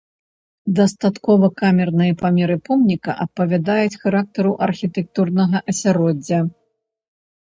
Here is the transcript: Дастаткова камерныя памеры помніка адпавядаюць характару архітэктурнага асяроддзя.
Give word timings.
Дастаткова 0.77 1.47
камерныя 1.61 2.13
памеры 2.21 2.55
помніка 2.69 3.11
адпавядаюць 3.25 3.97
характару 4.05 4.55
архітэктурнага 4.69 5.57
асяроддзя. 5.75 6.39